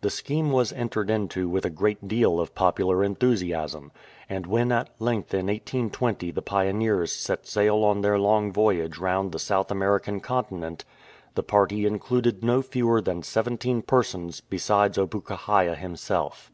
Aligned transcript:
The 0.00 0.08
scheme 0.08 0.52
was 0.52 0.72
entered 0.72 1.10
into 1.10 1.50
with 1.50 1.66
a 1.66 1.68
great 1.68 2.08
deal 2.08 2.40
of 2.40 2.54
popular 2.54 3.04
en 3.04 3.14
thusiasm. 3.14 3.90
And 4.26 4.46
when 4.46 4.72
at 4.72 4.88
length 4.98 5.34
in 5.34 5.48
1820 5.48 6.30
the 6.30 6.40
pioneers 6.40 7.12
set 7.12 7.46
sail 7.46 7.84
on 7.84 8.00
their 8.00 8.18
long 8.18 8.50
voyage 8.54 8.96
round 8.96 9.32
the 9.32 9.38
South 9.38 9.70
American 9.70 10.20
con 10.20 10.44
tinent, 10.46 10.84
the 11.34 11.42
party 11.42 11.84
included 11.84 12.42
no 12.42 12.62
fewer 12.62 13.02
than 13.02 13.22
seventeen 13.22 13.82
persons 13.82 14.40
besides 14.40 14.96
Opukahaia 14.96 15.76
himself. 15.76 16.50